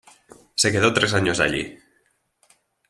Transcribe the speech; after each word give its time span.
Se 0.55 0.71
quedó 0.71 0.95
tres 0.95 1.13
años 1.13 1.39
allí. 1.39 1.77